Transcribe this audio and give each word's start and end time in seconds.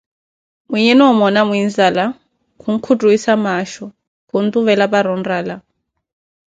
Mwiiinhe 0.69 0.93
noo 0.97 1.09
omoona 1.13 1.41
muinzala, 1.49 2.05
khunkutwissa 2.61 3.33
maasho, 3.43 3.85
khuntuvela 4.27 4.85
para 4.93 5.09
onrala. 5.15 5.55